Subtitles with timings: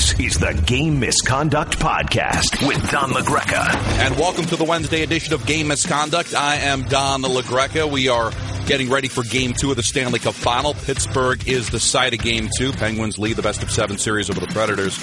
[0.00, 3.68] This is the Game Misconduct Podcast with Don La Greca.
[3.98, 6.34] And welcome to the Wednesday edition of Game Misconduct.
[6.34, 7.86] I am Don La Greca.
[7.90, 8.32] We are
[8.64, 10.72] getting ready for game two of the Stanley Cup final.
[10.72, 12.72] Pittsburgh is the site of game two.
[12.72, 14.98] Penguins lead the best of seven series over the Predators.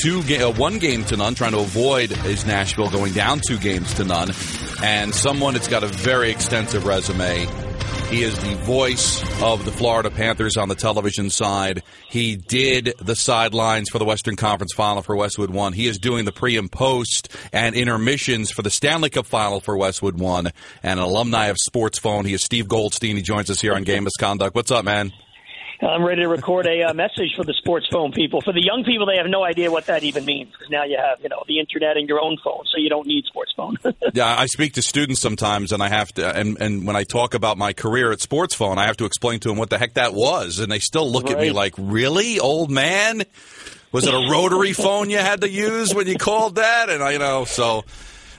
[0.00, 3.58] Two ga- uh, one game to none, trying to avoid is Nashville going down two
[3.58, 4.30] games to none.
[4.80, 7.48] And someone that's got a very extensive resume
[8.10, 11.82] he is the voice of the Florida Panthers on the television side.
[12.08, 15.72] He did the sidelines for the Western Conference Final for Westwood One.
[15.72, 19.76] He is doing the pre and post and intermissions for the Stanley Cup Final for
[19.76, 20.48] Westwood One.
[20.82, 22.24] And an alumni of Sports Phone.
[22.24, 23.14] He is Steve Goldstein.
[23.14, 24.56] He joins us here on Game Misconduct.
[24.56, 25.12] What's up, man?
[25.82, 28.42] I'm ready to record a uh, message for the sports phone people.
[28.42, 30.98] For the young people, they have no idea what that even means because now you
[30.98, 33.78] have you know the internet and your own phone, so you don't need sports phone.
[34.12, 37.32] yeah, I speak to students sometimes, and I have to, and and when I talk
[37.32, 39.94] about my career at Sports Phone, I have to explain to them what the heck
[39.94, 41.36] that was, and they still look right.
[41.36, 43.22] at me like, "Really, old man?
[43.92, 47.12] Was it a rotary phone you had to use when you called that?" And I,
[47.12, 47.84] you know, so.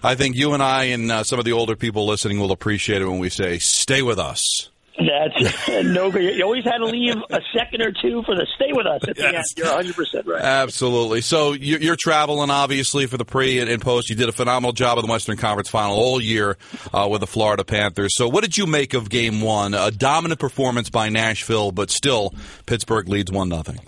[0.04, 3.04] I think you and I and uh, some of the older people listening will appreciate
[3.04, 4.72] it when we say, "Stay with us."
[5.08, 6.16] That's no.
[6.16, 9.16] You always had to leave a second or two for the stay with us at
[9.16, 9.34] the yes.
[9.34, 9.46] end.
[9.58, 10.42] You're 100 percent right.
[10.42, 11.22] Absolutely.
[11.22, 14.10] So you're traveling, obviously, for the pre and post.
[14.10, 16.58] You did a phenomenal job of the Western Conference Final all year
[16.94, 18.16] uh, with the Florida Panthers.
[18.16, 19.74] So what did you make of Game One?
[19.74, 22.34] A dominant performance by Nashville, but still
[22.66, 23.80] Pittsburgh leads one nothing.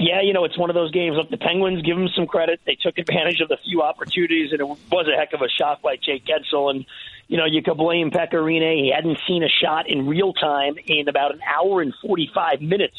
[0.00, 1.16] Yeah, you know, it's one of those games.
[1.16, 2.60] Look, the Penguins give them some credit.
[2.64, 5.82] They took advantage of the few opportunities, and it was a heck of a shot
[5.82, 6.70] by Jake Guentzel.
[6.70, 6.86] And
[7.28, 11.08] you know, you could blame Pekka He hadn't seen a shot in real time in
[11.08, 12.96] about an hour and 45 minutes.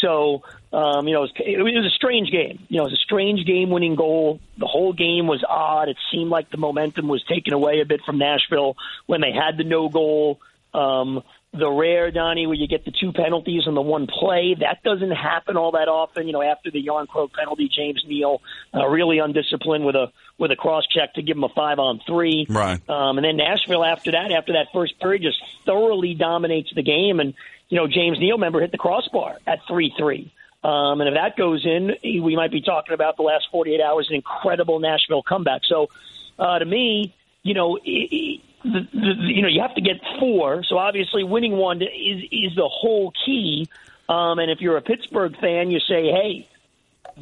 [0.00, 2.66] So, um, you know, it was, it was a strange game.
[2.68, 4.38] You know, it was a strange game winning goal.
[4.58, 5.88] The whole game was odd.
[5.88, 8.76] It seemed like the momentum was taken away a bit from Nashville
[9.06, 10.40] when they had the no goal.
[10.74, 11.22] Um,
[11.54, 15.12] the rare Donnie where you get the two penalties on the one play that doesn't
[15.12, 16.26] happen all that often.
[16.26, 18.42] You know, after the Järnkrok penalty, James Neal
[18.74, 22.00] uh, really undisciplined with a with a cross check to give him a five on
[22.06, 22.46] three.
[22.48, 22.80] Right.
[22.88, 27.20] Um, and then Nashville after that, after that first period, just thoroughly dominates the game.
[27.20, 27.34] And
[27.68, 30.32] you know, James Neal, member, hit the crossbar at three three.
[30.62, 34.08] Um, and if that goes in, we might be talking about the last 48 hours,
[34.08, 35.60] an incredible Nashville comeback.
[35.66, 35.90] So,
[36.38, 40.64] uh, to me, you know, it, the, the, you know you have to get four.
[40.64, 43.68] So obviously, winning one is is the whole key.
[44.08, 46.48] Um, and if you're a Pittsburgh fan, you say, "Hey,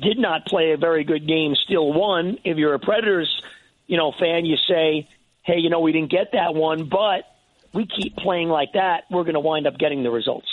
[0.00, 3.30] did not play a very good game, still won." If you're a Predators,
[3.86, 5.08] you know, fan, you say,
[5.42, 7.24] "Hey, you know, we didn't get that one, but
[7.72, 10.48] we keep playing like that, we're going to wind up getting the results."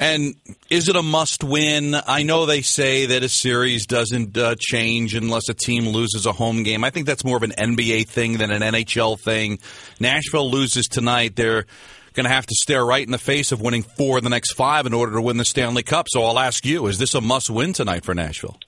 [0.00, 0.34] And
[0.70, 1.94] is it a must win?
[1.94, 6.32] I know they say that a series doesn't uh, change unless a team loses a
[6.32, 6.84] home game.
[6.84, 9.58] I think that's more of an NBA thing than an NHL thing.
[10.00, 11.36] Nashville loses tonight.
[11.36, 11.66] They're
[12.14, 14.52] going to have to stare right in the face of winning four of the next
[14.52, 16.06] five in order to win the Stanley Cup.
[16.08, 18.58] So I'll ask you, is this a must win tonight for Nashville?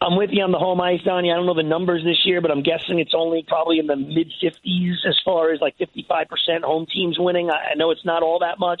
[0.00, 1.30] I'm with you on the home ice, Donnie.
[1.30, 3.96] I don't know the numbers this year, but I'm guessing it's only probably in the
[3.96, 7.50] mid 50s as far as like 55% home teams winning.
[7.50, 8.80] I know it's not all that much.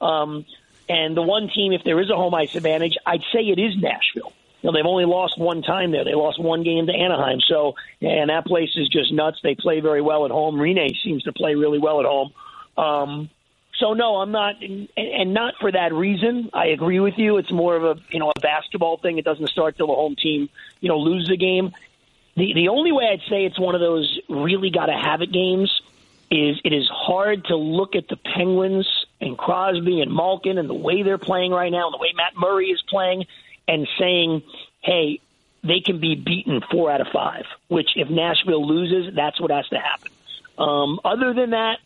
[0.00, 0.44] Um,
[0.88, 3.74] and the one team, if there is a home ice advantage, I'd say it is
[3.76, 4.32] Nashville.
[4.62, 6.04] You know, they've only lost one time there.
[6.04, 7.40] They lost one game to Anaheim.
[7.40, 9.38] So, and that place is just nuts.
[9.42, 10.56] They play very well at home.
[10.56, 12.32] Rinne seems to play really well at home.
[12.76, 13.30] Um,
[13.78, 16.50] so no, I'm not, and, not for that reason.
[16.52, 17.36] I agree with you.
[17.36, 19.18] It's more of a you know a basketball thing.
[19.18, 20.48] It doesn't start till the home team
[20.80, 21.72] you know loses the game.
[22.36, 25.32] The the only way I'd say it's one of those really got to have it
[25.32, 25.70] games
[26.30, 28.86] is it is hard to look at the Penguins
[29.20, 32.36] and Crosby and Malkin and the way they're playing right now and the way Matt
[32.36, 33.24] Murray is playing
[33.66, 34.42] and saying,
[34.80, 35.20] hey,
[35.64, 39.66] they can be beaten four out of five, which if Nashville loses, that's what has
[39.68, 40.12] to happen.
[40.58, 41.78] Um, other than that,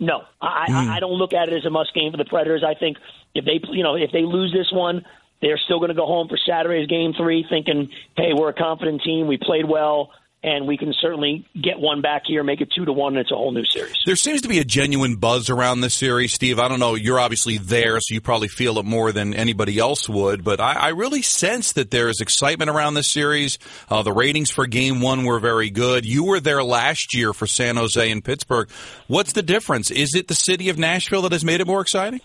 [0.00, 0.74] no, I, mm.
[0.74, 2.64] I, I don't look at it as a must game for the Predators.
[2.66, 2.96] I think
[3.34, 5.04] if they, you know, if they lose this one,
[5.40, 9.02] they're still going to go home for Saturday's game three, thinking, "Hey, we're a confident
[9.02, 9.26] team.
[9.26, 10.10] We played well
[10.44, 13.30] and we can certainly get one back here, make it two to one, and it's
[13.30, 13.94] a whole new series.
[14.04, 16.58] There seems to be a genuine buzz around this series, Steve.
[16.58, 16.96] I don't know.
[16.96, 20.42] You're obviously there, so you probably feel it more than anybody else would.
[20.42, 23.58] But I, I really sense that there is excitement around this series.
[23.88, 26.04] Uh, the ratings for Game One were very good.
[26.04, 28.68] You were there last year for San Jose and Pittsburgh.
[29.06, 29.90] What's the difference?
[29.92, 32.20] Is it the city of Nashville that has made it more exciting?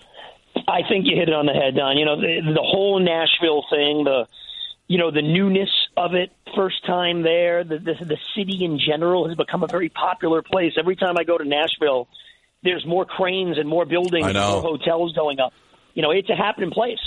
[0.68, 1.98] I think you hit it on the head, Don.
[1.98, 4.28] You know, the, the whole Nashville thing, the
[4.88, 7.64] you know the newness of it first time there.
[7.64, 10.74] The, the the city in general has become a very popular place.
[10.78, 12.08] Every time i go to nashville
[12.64, 15.54] there's more cranes and more buildings and more hotels going up.
[15.94, 17.02] You know it's a happening place.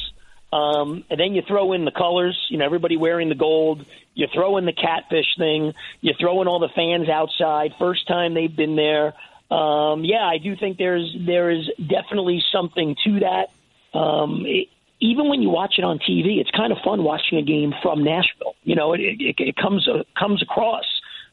[0.53, 3.85] Um and then you throw in the colors you know everybody wearing the gold.
[4.15, 5.73] You throw in the catfish thing.
[6.03, 7.73] You throw in all the fans outside.
[7.79, 9.15] First time they've been there.
[9.50, 13.99] Um yeah i do think there's there is definitely something to that.
[13.99, 14.69] Um it,
[15.00, 18.05] even when you watch it on TV, it's kind of fun watching a game from
[18.05, 18.55] Nashville.
[18.64, 20.85] You know, it, it, it comes uh, comes across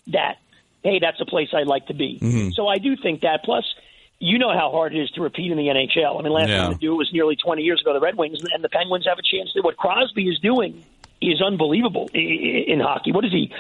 [0.08, 0.38] that
[0.84, 2.18] hey, that's a place I'd like to be.
[2.22, 2.52] Mm-hmm.
[2.52, 3.44] So I do think that.
[3.44, 3.66] Plus,
[4.20, 6.20] you know how hard it is to repeat in the NHL.
[6.20, 6.58] I mean, last yeah.
[6.58, 7.94] time to do it was nearly 20 years ago.
[7.94, 9.62] The Red Wings and the Penguins have a chance to.
[9.62, 10.84] What Crosby is doing
[11.22, 13.12] is unbelievable in hockey.
[13.12, 13.52] What is he?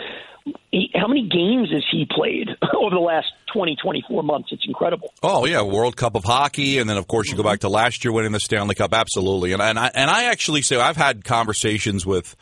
[0.71, 4.50] he, how many games has he played over the last 20, 24 months?
[4.51, 5.13] It's incredible.
[5.24, 7.51] Oh yeah, World Cup of hockey, and then of course you go mm-hmm.
[7.51, 8.94] back to last year winning the Stanley Cup.
[8.94, 12.36] Absolutely, and and I, and I actually say I've had conversations with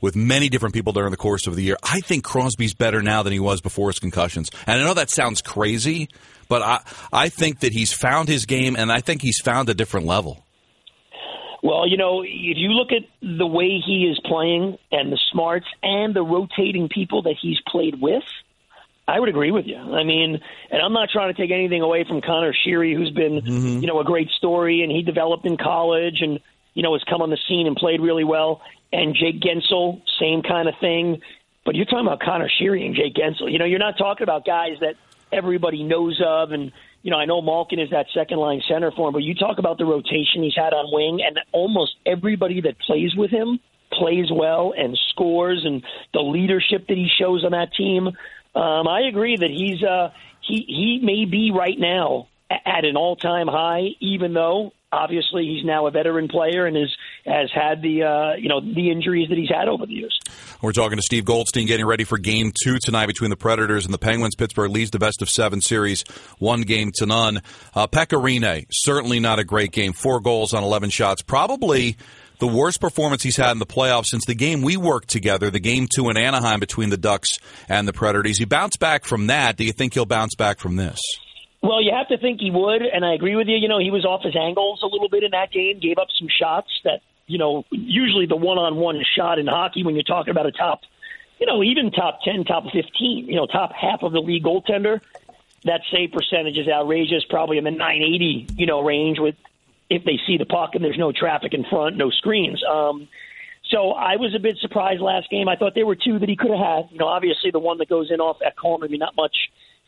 [0.00, 1.76] with many different people during the course of the year.
[1.82, 5.10] I think Crosby's better now than he was before his concussions, and I know that
[5.10, 6.08] sounds crazy,
[6.48, 6.80] but I
[7.12, 10.44] I think that he's found his game, and I think he's found a different level.
[11.62, 15.66] Well, you know, if you look at the way he is playing and the smarts
[15.82, 18.24] and the rotating people that he's played with,
[19.06, 19.76] I would agree with you.
[19.76, 23.40] I mean, and I'm not trying to take anything away from Conor Sheary, who's been,
[23.40, 23.80] mm-hmm.
[23.80, 26.40] you know, a great story, and he developed in college and,
[26.74, 28.60] you know, has come on the scene and played really well.
[28.92, 31.22] And Jake Guentzel, same kind of thing.
[31.64, 33.50] But you're talking about Conor Sheary and Jake Guentzel.
[33.50, 34.96] You know, you're not talking about guys that
[35.32, 39.08] everybody knows of and– you know, I know Malkin is that second line center for
[39.08, 42.78] him, but you talk about the rotation he's had on wing, and almost everybody that
[42.78, 43.58] plays with him
[43.92, 45.84] plays well and scores, and
[46.14, 48.06] the leadership that he shows on that team.
[48.54, 53.16] Um, I agree that he's uh, he he may be right now at an all
[53.16, 56.94] time high, even though obviously he's now a veteran player and is
[57.24, 60.18] has had the uh, you know the injuries that he's had over the years.
[60.60, 63.92] We're talking to Steve Goldstein, getting ready for Game Two tonight between the Predators and
[63.92, 64.34] the Penguins.
[64.36, 66.04] Pittsburgh leads the best of seven series,
[66.38, 67.42] one game to none.
[67.74, 69.92] Uh, Pekka Rinne, certainly not a great game.
[69.92, 71.96] Four goals on eleven shots, probably.
[72.38, 75.60] The worst performance he's had in the playoffs since the game we worked together, the
[75.60, 78.36] game two in Anaheim between the Ducks and the Predators.
[78.36, 79.56] He bounced back from that.
[79.56, 80.98] Do you think he'll bounce back from this?
[81.62, 83.56] Well, you have to think he would, and I agree with you.
[83.56, 86.08] You know, he was off his angles a little bit in that game, gave up
[86.18, 90.02] some shots that, you know, usually the one on one shot in hockey when you're
[90.02, 90.80] talking about a top,
[91.38, 95.00] you know, even top 10, top 15, you know, top half of the league goaltender,
[95.64, 99.36] that save percentage is outrageous, probably in the 980, you know, range with
[99.88, 102.60] if they see the puck and there's no traffic in front, no screens.
[102.64, 103.08] Um,
[103.70, 105.48] so I was a bit surprised last game.
[105.48, 106.88] I thought there were two that he could have had.
[106.90, 109.36] You know, obviously the one that goes in off at corner, maybe not much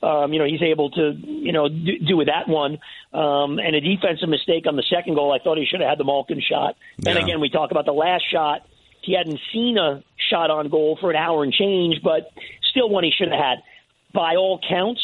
[0.04, 2.78] um, you know, he's able to, you know, do, do with that one.
[3.12, 5.98] Um, and a defensive mistake on the second goal, I thought he should have had
[5.98, 6.76] the Malkin shot.
[6.98, 7.10] Yeah.
[7.10, 8.66] And again, we talk about the last shot.
[9.02, 12.30] He hadn't seen a shot on goal for an hour and change, but
[12.70, 13.58] still one he should have had.
[14.12, 15.00] By all counts,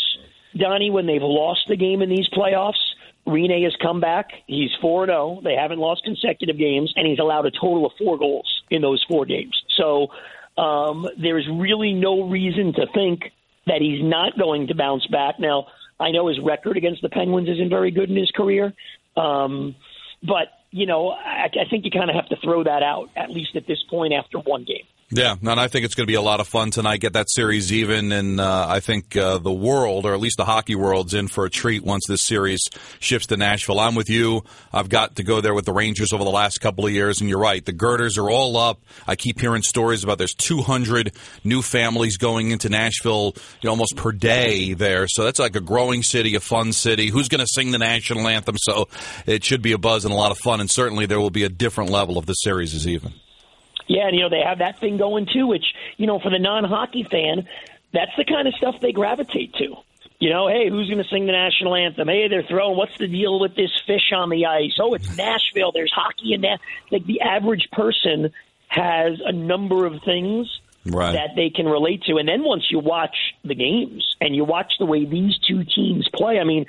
[0.57, 2.81] Donnie, when they've lost the game in these playoffs,
[3.27, 4.31] Rinne has come back.
[4.47, 5.41] He's 4 0.
[5.45, 9.05] They haven't lost consecutive games, and he's allowed a total of four goals in those
[9.09, 9.61] four games.
[9.77, 10.09] So
[10.57, 13.33] um, there's really no reason to think
[13.71, 15.39] that he's not going to bounce back.
[15.39, 15.69] Now,
[16.01, 18.73] I know his record against the Penguins isn't very good in his career,
[19.17, 19.77] um,
[20.23, 23.31] but you know, I, I think you kind of have to throw that out at
[23.31, 24.87] least at this point after one game.
[25.13, 27.01] Yeah, and I think it's going to be a lot of fun tonight.
[27.01, 30.45] Get that series even, and uh, I think uh, the world, or at least the
[30.45, 32.61] hockey world's in for a treat once this series
[33.01, 33.81] shifts to Nashville.
[33.81, 34.45] I'm with you.
[34.73, 37.29] I've got to go there with the Rangers over the last couple of years, and
[37.29, 37.65] you're right.
[37.65, 38.81] The girders are all up.
[39.05, 41.13] I keep hearing stories about there's 200
[41.43, 45.09] new families going into Nashville you know, almost per day there.
[45.09, 47.09] So that's like a growing city, a fun city.
[47.09, 48.57] Who's going to sing the national anthem?
[48.59, 48.87] So
[49.27, 51.43] it should be a buzz and a lot of fun, and certainly there will be
[51.43, 53.13] a different level of the series as even.
[53.87, 55.65] Yeah, and you know they have that thing going too, which
[55.97, 57.49] you know for the non-hockey fan,
[57.93, 59.77] that's the kind of stuff they gravitate to.
[60.19, 62.09] You know, hey, who's going to sing the national anthem?
[62.09, 62.77] Hey, they're throwing.
[62.77, 64.77] What's the deal with this fish on the ice?
[64.79, 65.73] Oh, it's Nashville.
[65.73, 66.61] There's hockey in that.
[66.91, 68.31] Like the average person
[68.69, 71.13] has a number of things right.
[71.13, 74.75] that they can relate to, and then once you watch the games and you watch
[74.79, 76.67] the way these two teams play, I mean,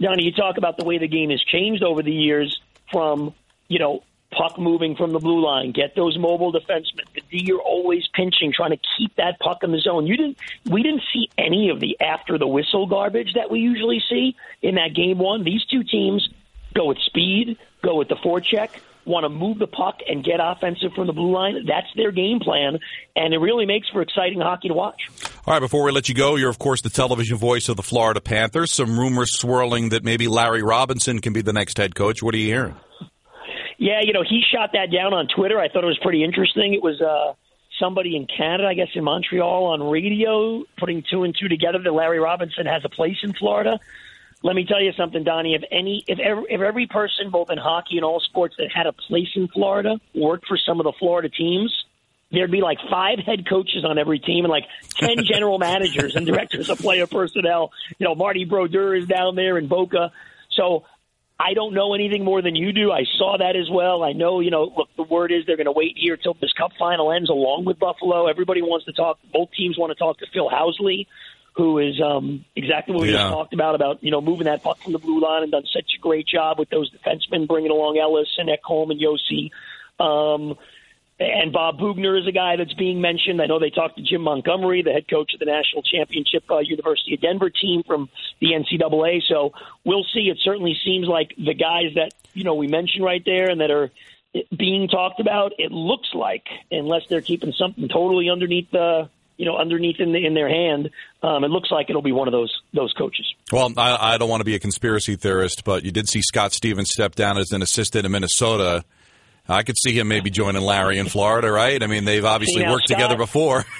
[0.00, 2.60] Donnie, you talk about the way the game has changed over the years
[2.90, 3.34] from
[3.68, 7.04] you know puck moving from the blue line, get those mobile defensemen.
[7.14, 10.06] The D you're always pinching, trying to keep that puck in the zone.
[10.06, 10.38] You didn't
[10.70, 14.76] we didn't see any of the after the whistle garbage that we usually see in
[14.76, 15.44] that game one.
[15.44, 16.28] These two teams
[16.74, 18.70] go with speed, go with the forecheck,
[19.04, 21.66] want to move the puck and get offensive from the blue line.
[21.66, 22.78] That's their game plan,
[23.16, 25.00] and it really makes for exciting hockey to watch.
[25.46, 27.82] All right, before we let you go, you're, of course, the television voice of the
[27.82, 28.72] Florida Panthers.
[28.72, 32.22] Some rumors swirling that maybe Larry Robinson can be the next head coach.
[32.22, 32.76] What are you hearing?
[33.80, 35.58] Yeah, you know, he shot that down on Twitter.
[35.58, 36.74] I thought it was pretty interesting.
[36.74, 37.32] It was uh,
[37.80, 41.90] somebody in Canada, I guess in Montreal, on radio, putting two and two together that
[41.90, 43.80] Larry Robinson has a place in Florida.
[44.42, 45.54] Let me tell you something, Donnie.
[45.54, 48.86] If any, if every, if every person, both in hockey and all sports, that had
[48.86, 51.86] a place in Florida worked for some of the Florida teams,
[52.30, 54.64] there'd be like five head coaches on every team and like
[54.98, 57.72] ten general managers and directors of player personnel.
[57.98, 60.12] You know, Marty Brodeur is down there in Boca.
[60.50, 60.84] So
[61.42, 62.92] I don't know anything more than you do.
[62.92, 64.02] I saw that as well.
[64.02, 66.52] I know, you know, look, the word is they're going to wait here till this
[66.52, 68.26] Cup final ends, along with Buffalo.
[68.26, 69.18] Everybody wants to talk.
[69.32, 71.06] Both teams want to talk to Phil Housley,
[71.56, 73.20] who is um, exactly what we Yeah.
[73.22, 75.64] just talked about about you know moving that puck from the blue line and done
[75.72, 79.50] such a great job with those defensemen, bringing along Ellis and Ekholm and Josi.
[79.98, 80.58] Um,
[81.20, 83.42] and Bob Boughner is a guy that's being mentioned.
[83.42, 86.60] I know they talked to Jim Montgomery, the head coach of the national championship uh,
[86.60, 88.08] University of Denver team from
[88.40, 89.20] the NCAA.
[89.28, 89.52] So
[89.84, 90.30] we'll see.
[90.30, 93.70] It certainly seems like the guys that you know we mentioned right there and that
[93.70, 93.90] are
[94.56, 95.52] being talked about.
[95.58, 100.24] It looks like, unless they're keeping something totally underneath the you know underneath in, the,
[100.24, 100.88] in their hand,
[101.22, 103.26] um, it looks like it'll be one of those those coaches.
[103.52, 106.54] Well, I, I don't want to be a conspiracy theorist, but you did see Scott
[106.54, 108.84] Stevens step down as an assistant in Minnesota.
[109.48, 111.82] I could see him maybe joining Larry in Florida, right?
[111.82, 113.64] I mean, they've obviously worked Scott- together before.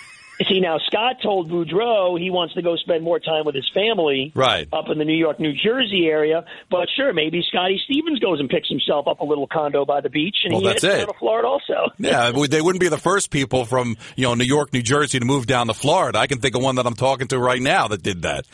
[0.49, 4.33] See now, Scott told Boudreau he wants to go spend more time with his family,
[4.35, 4.67] Right.
[4.73, 6.47] up in the New York, New Jersey area.
[6.71, 10.09] But sure, maybe Scotty Stevens goes and picks himself up a little condo by the
[10.09, 10.99] beach, and Well, he that's heads it.
[11.01, 11.91] down to Florida also.
[11.99, 15.27] Yeah, they wouldn't be the first people from you know New York, New Jersey to
[15.27, 16.19] move down to Florida.
[16.19, 18.47] I can think of one that I'm talking to right now that did that.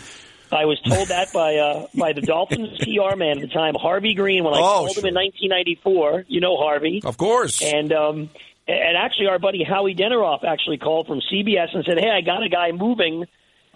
[0.52, 4.14] I was told that by uh, by the Dolphins PR man at the time, Harvey
[4.14, 5.02] Greene, when I Oh, called sure.
[5.02, 6.24] him in 1994.
[6.28, 7.00] You know Harvey.
[7.04, 7.60] Of course.
[7.62, 8.30] And um,
[8.68, 12.42] and actually, our buddy Howie Deneroff actually called from CBS and said, "Hey, I got
[12.42, 13.24] a guy moving.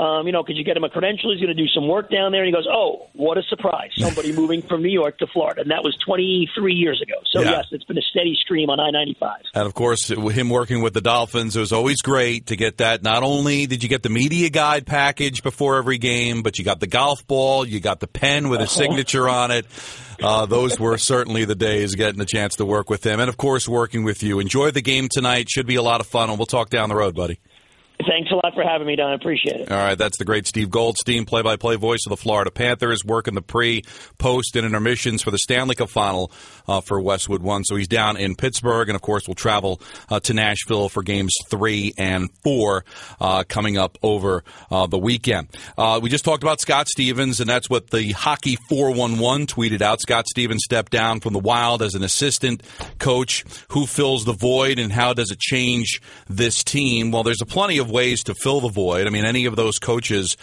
[0.01, 1.31] Um, you know, could you get him a credential?
[1.31, 3.91] He's going to do some work down there." And he goes, "Oh, what a surprise!
[3.97, 7.15] Somebody moving from New York to Florida." And that was 23 years ago.
[7.31, 7.51] So Yeah.
[7.51, 9.33] yes, it's been a steady stream on I-95.
[9.55, 13.03] And of course, him working with the Dolphins, it was always great to get that.
[13.03, 16.81] Not only did you get the media guide package before every game, but you got
[16.81, 19.67] the golf ball, you got the pen with his signature on it.
[20.23, 23.21] Uh, those were certainly the days getting a chance to work with him.
[23.21, 24.39] And of course, working with you.
[24.39, 25.49] Enjoy the game tonight.
[25.51, 27.39] Should be a lot of fun, and we'll talk down the road, buddy.
[28.07, 29.11] Thanks a lot for having me, Don.
[29.11, 29.71] I appreciate it.
[29.71, 33.43] All right, that's the great Steve Goldstein, play-by-play voice of the Florida Panthers, working the
[33.43, 33.83] pre,
[34.19, 36.33] post, and intermissions for the Stanley Cup Final
[36.71, 37.65] uh, for Westwood One.
[37.65, 41.35] So he's down in Pittsburgh, and of course, we'll travel uh, to Nashville for games
[41.49, 42.85] three and four
[43.21, 45.49] uh, coming up over uh, the weekend.
[45.77, 50.01] Uh, we just talked about Scott Stevens, and that's what the Hockey 411 tweeted out.
[50.01, 52.63] Scott Stevens stepped down from the Wild as an assistant
[52.99, 53.45] coach.
[53.71, 57.11] Who fills the void, and how does it change this team?
[57.11, 59.09] Well, there's a plenty of ways to fill the void.
[59.09, 60.37] I mean, any of those coaches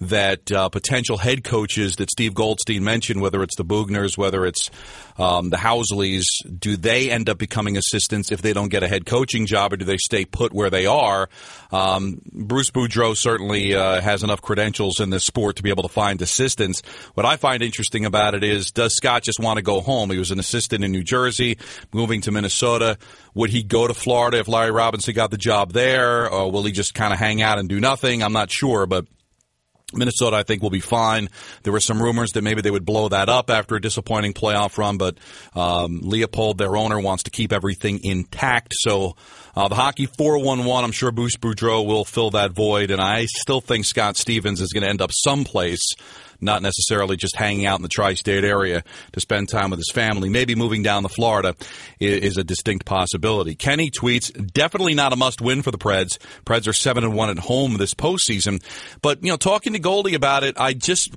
[0.00, 4.70] that uh, potential head coaches that Steve Goldstein mentioned, whether it's the Boughners, whether it's
[5.18, 6.24] um, the Housleys,
[6.58, 9.76] do they end up becoming assistants if they don't get a head coaching job, or
[9.76, 11.28] do they stay put where they are?
[11.70, 15.90] Um, Bruce Boudreau certainly uh, has enough credentials in this sport to be able to
[15.90, 16.80] find assistants.
[17.14, 20.10] What I find interesting about it is, does Scott just want to go home?
[20.10, 21.58] He was an assistant in New Jersey,
[21.92, 22.96] moving to Minnesota.
[23.34, 26.72] Would he go to Florida if Larry Robinson got the job there, or will he
[26.72, 28.22] just kind of hang out and do nothing?
[28.22, 29.06] I'm not sure, but
[29.92, 31.28] Minnesota, I think, will be fine.
[31.62, 34.78] There were some rumors that maybe they would blow that up after a disappointing playoff
[34.78, 35.18] run, but
[35.54, 38.74] um, Leipold, their owner, wants to keep everything intact.
[38.78, 39.16] So
[39.56, 43.60] uh, the hockey 411, I'm sure Bruce Boudreau will fill that void, and I still
[43.60, 45.94] think Scott Stevens is going to end up someplace
[46.40, 48.82] not necessarily just hanging out in the tri-state area
[49.12, 50.28] to spend time with his family.
[50.28, 51.54] Maybe moving down to Florida
[51.98, 53.54] is a distinct possibility.
[53.54, 56.18] Kenny tweets, definitely not a must-win for the Preds.
[56.44, 58.62] Preds are seven and one at home this postseason.
[59.02, 61.14] But you know, talking to Goldie about it, I just.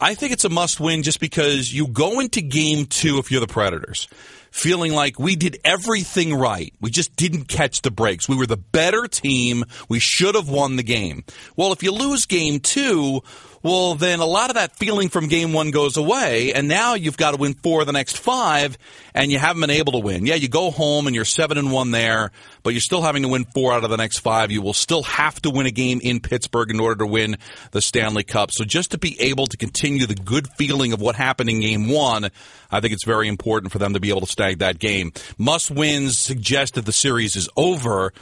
[0.00, 3.40] I think it's a must win just because you go into game two if you're
[3.40, 4.06] the Predators
[4.50, 6.72] feeling like we did everything right.
[6.80, 8.28] We just didn't catch the breaks.
[8.28, 9.64] We were the better team.
[9.88, 11.24] We should have won the game.
[11.56, 13.22] Well, if you lose game two,
[13.62, 17.16] well, then a lot of that feeling from game one goes away, and now you've
[17.16, 18.78] got to win four of the next five,
[19.14, 20.26] and you haven't been able to win.
[20.26, 22.30] Yeah, you go home and you're seven and one there,
[22.62, 24.52] but you're still having to win four out of the next five.
[24.52, 27.36] You will still have to win a game in Pittsburgh in order to win
[27.72, 28.50] the Stanley Cup.
[28.52, 31.88] So just to be able to continue the good feeling of what happened in game
[31.88, 32.30] one,
[32.70, 35.12] I think it's very important for them to be able to snag that game.
[35.36, 38.12] Must wins suggest that the series is over.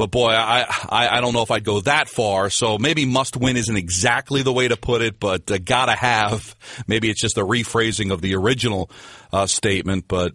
[0.00, 2.48] But boy, I, I I don't know if I'd go that far.
[2.48, 6.56] So maybe must win isn't exactly the way to put it, but uh, gotta have.
[6.86, 8.90] Maybe it's just a rephrasing of the original
[9.30, 10.32] uh, statement, but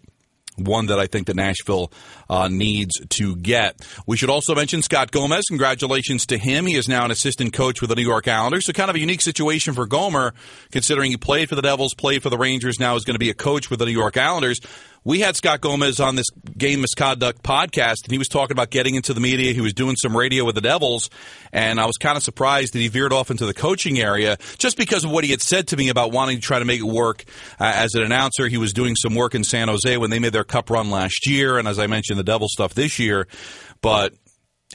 [0.56, 1.92] one that I think that Nashville
[2.30, 3.84] uh, needs to get.
[4.06, 5.46] We should also mention Scott Gomez.
[5.48, 6.68] Congratulations to him.
[6.68, 8.68] He is now an assistant coach with the New York Islanders.
[8.68, 10.36] So kind of a unique situation for Gomer,
[10.72, 13.32] considering he played for the Devils, played for the Rangers, now is going to be
[13.32, 14.62] a coach with the New York Islanders.
[15.08, 16.26] We had Scott Gomez on this
[16.58, 19.54] game misconduct podcast, and he was talking about getting into the media.
[19.54, 21.12] He was doing some radio with the Devils,
[21.54, 24.78] and I was kind of surprised that he veered off into the coaching area just
[24.78, 26.88] because of what he had said to me about wanting to try to make it
[26.88, 27.24] work
[27.60, 28.48] uh, as an announcer.
[28.48, 31.28] He was doing some work in San Jose when they made their cup run last
[31.28, 33.28] year, and as I mentioned, the Devil stuff this year.
[33.82, 34.16] But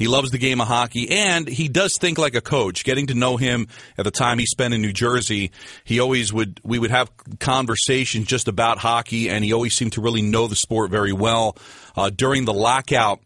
[0.00, 2.84] He loves the game of hockey, and he does think like a coach.
[2.84, 5.50] Getting to know him at the time he spent in New Jersey,
[5.84, 6.58] he always would.
[6.64, 10.56] We would have conversations just about hockey, and he always seemed to really know the
[10.56, 11.54] sport very well.
[11.94, 13.20] Uh, during the lockout,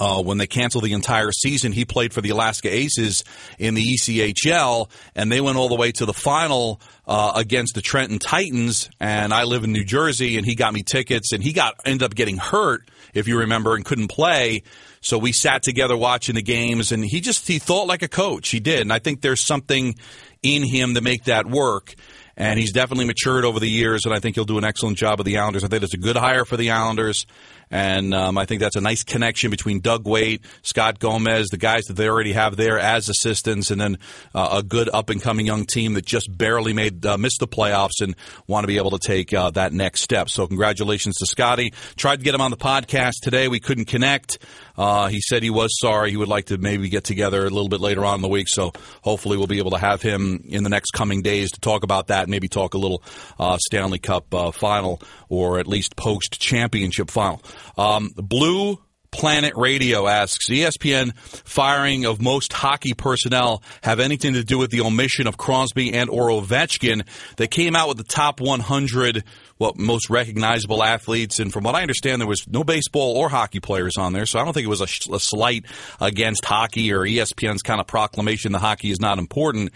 [0.00, 3.22] uh, when they canceled the entire season, he played for the Alaska Aces
[3.56, 7.82] in the ECHL, and they went all the way to the final uh, against the
[7.82, 8.90] Trenton Titans.
[8.98, 12.02] And I live in New Jersey, and he got me tickets, and he got ended
[12.02, 14.64] up getting hurt, if you remember, and couldn't play.
[15.08, 18.50] So we sat together watching the games, and he just he thought like a coach.
[18.50, 19.94] He did, and I think there's something
[20.42, 21.94] in him to make that work
[22.38, 25.18] and he's definitely matured over the years, and I think he'll do an excellent job
[25.18, 25.64] of the Islanders.
[25.64, 27.26] I think it's a good hire for the Islanders,
[27.70, 31.84] and um, I think that's a nice connection between Doug Weight, Scott Gomez, the guys
[31.84, 33.98] that they already have there as assistants, and then
[34.34, 37.48] uh, a good up and coming young team that just barely made uh, missed the
[37.48, 38.14] playoffs and
[38.46, 40.28] want to be able to take uh, that next step.
[40.28, 41.72] So congratulations to Scotty.
[41.96, 44.38] Tried to get him on the podcast today, we couldn't connect.
[44.76, 46.10] Uh, he said he was sorry.
[46.10, 48.48] He would like to maybe get together a little bit later on in the week.
[48.48, 48.72] So
[49.02, 52.06] hopefully we'll be able to have him in the next coming days to talk about
[52.06, 52.28] that.
[52.28, 53.02] Maybe talk a little
[53.40, 57.42] uh, Stanley Cup uh, final or at least post championship final.
[57.76, 58.78] Um, Blue
[59.10, 64.82] Planet Radio asks ESPN firing of most hockey personnel have anything to do with the
[64.82, 67.06] omission of Crosby and or Ovechkin?
[67.36, 69.24] They came out with the top 100
[69.56, 73.60] what most recognizable athletes, and from what I understand, there was no baseball or hockey
[73.60, 74.24] players on there.
[74.24, 75.64] So I don't think it was a, a slight
[76.00, 79.72] against hockey or ESPN's kind of proclamation that hockey is not important.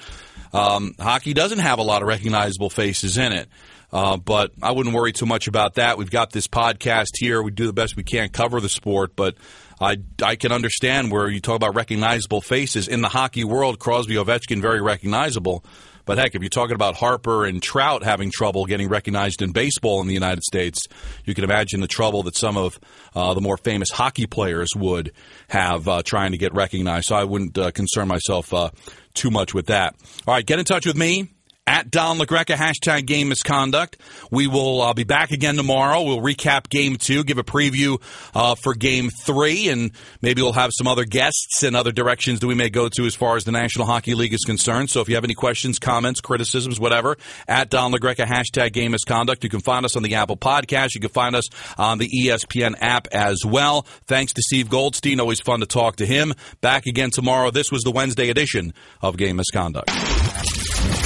[0.52, 3.48] Um, hockey doesn't have a lot of recognizable faces in it.
[3.92, 5.98] Uh, but I wouldn't worry too much about that.
[5.98, 7.42] We've got this podcast here.
[7.42, 9.36] We do the best we can cover the sport, but
[9.80, 13.78] I, I can understand where you talk about recognizable faces in the hockey world.
[13.78, 15.62] Crosby, Ovechkin, very recognizable.
[16.04, 20.00] But heck, if you're talking about Harper and Trout having trouble getting recognized in baseball
[20.00, 20.86] in the United States,
[21.24, 22.78] you can imagine the trouble that some of
[23.14, 25.12] uh, the more famous hockey players would
[25.48, 27.06] have uh, trying to get recognized.
[27.06, 28.70] So I wouldn't uh, concern myself uh,
[29.14, 29.94] too much with that.
[30.26, 31.30] All right, get in touch with me
[31.66, 33.96] at Don La Greca, hashtag game misconduct.
[34.30, 36.02] We will uh, be back again tomorrow.
[36.02, 38.02] We'll recap game two, give a preview
[38.34, 42.46] uh, for game three, and maybe we'll have some other guests and other directions that
[42.46, 44.90] we may go to as far as the National Hockey League is concerned.
[44.90, 48.90] So if you have any questions, comments, criticisms, whatever, at Don La Greca, hashtag game
[48.90, 49.44] misconduct.
[49.44, 50.94] You can find us on the Apple Podcast.
[50.94, 51.48] You can find us
[51.78, 53.82] on the ESPN app as well.
[54.06, 55.20] Thanks to Steve Goldstein.
[55.20, 56.34] Always fun to talk to him.
[56.60, 57.50] Back again tomorrow.
[57.50, 59.90] This was the Wednesday edition of Game Misconduct.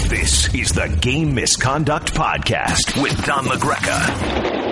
[0.09, 4.66] This is the Game Misconduct Podcast with Don La Greca.